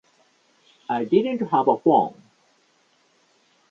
I 0.89 1.03
didn't 1.05 1.47
have 1.51 1.67
a 1.67 1.77
phone. 1.77 2.19